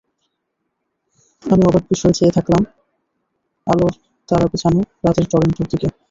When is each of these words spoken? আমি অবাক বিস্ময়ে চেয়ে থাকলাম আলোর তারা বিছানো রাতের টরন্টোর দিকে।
আমি 1.43 1.63
অবাক 1.65 1.83
বিস্ময়ে 1.89 2.17
চেয়ে 2.17 2.35
থাকলাম 2.37 2.63
আলোর 3.67 3.93
তারা 4.29 4.45
বিছানো 4.51 4.81
রাতের 5.03 5.25
টরন্টোর 5.31 5.67
দিকে। 5.71 5.87